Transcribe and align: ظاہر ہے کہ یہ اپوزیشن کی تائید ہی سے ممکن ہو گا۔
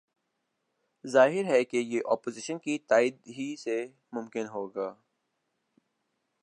ظاہر 1.05 1.45
ہے 1.45 1.63
کہ 1.63 1.77
یہ 1.77 2.01
اپوزیشن 2.05 2.57
کی 2.57 2.77
تائید 2.79 3.17
ہی 3.27 3.55
سے 3.55 3.77
ممکن 4.13 4.47
ہو 4.47 4.67
گا۔ 4.67 4.93